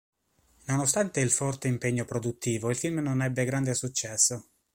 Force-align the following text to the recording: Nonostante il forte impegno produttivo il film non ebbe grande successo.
Nonostante 0.67 1.19
il 1.19 1.29
forte 1.29 1.67
impegno 1.67 2.05
produttivo 2.05 2.71
il 2.71 2.75
film 2.75 3.01
non 3.01 3.21
ebbe 3.21 3.45
grande 3.45 3.75
successo. 3.75 4.47